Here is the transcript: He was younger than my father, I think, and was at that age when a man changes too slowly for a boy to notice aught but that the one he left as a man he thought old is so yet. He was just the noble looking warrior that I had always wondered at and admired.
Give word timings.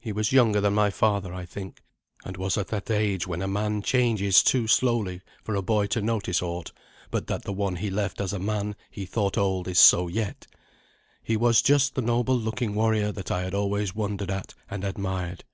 He 0.00 0.10
was 0.10 0.32
younger 0.32 0.60
than 0.60 0.74
my 0.74 0.90
father, 0.90 1.32
I 1.32 1.46
think, 1.46 1.84
and 2.24 2.36
was 2.36 2.58
at 2.58 2.66
that 2.74 2.90
age 2.90 3.28
when 3.28 3.40
a 3.40 3.46
man 3.46 3.82
changes 3.82 4.42
too 4.42 4.66
slowly 4.66 5.20
for 5.44 5.54
a 5.54 5.62
boy 5.62 5.86
to 5.94 6.02
notice 6.02 6.42
aught 6.42 6.72
but 7.12 7.28
that 7.28 7.44
the 7.44 7.52
one 7.52 7.76
he 7.76 7.88
left 7.88 8.20
as 8.20 8.32
a 8.32 8.40
man 8.40 8.74
he 8.90 9.06
thought 9.06 9.38
old 9.38 9.68
is 9.68 9.78
so 9.78 10.08
yet. 10.08 10.48
He 11.22 11.36
was 11.36 11.62
just 11.62 11.94
the 11.94 12.02
noble 12.02 12.36
looking 12.36 12.74
warrior 12.74 13.12
that 13.12 13.30
I 13.30 13.42
had 13.42 13.54
always 13.54 13.94
wondered 13.94 14.32
at 14.32 14.54
and 14.68 14.82
admired. 14.82 15.44